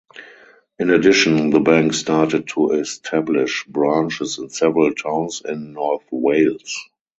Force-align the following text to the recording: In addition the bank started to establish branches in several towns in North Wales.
In 0.79 0.89
addition 0.89 1.51
the 1.51 1.59
bank 1.59 1.93
started 1.93 2.47
to 2.55 2.71
establish 2.71 3.65
branches 3.65 4.39
in 4.39 4.49
several 4.49 4.95
towns 4.95 5.43
in 5.45 5.73
North 5.73 6.05
Wales. 6.09 6.89